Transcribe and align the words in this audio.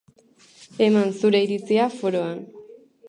Eman 0.85 1.13
zure 1.21 1.41
iritzia 1.49 1.85
foroan. 2.01 2.41